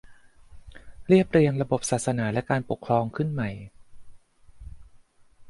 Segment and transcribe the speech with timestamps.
[1.07, 3.49] เรียบเรียงระบบศาสนาและการปกครองขึ้นใหม่